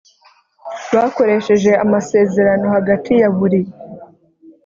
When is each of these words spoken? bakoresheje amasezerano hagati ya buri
bakoresheje 0.95 1.71
amasezerano 1.83 2.65
hagati 2.75 3.11
ya 3.21 3.29
buri 3.37 3.61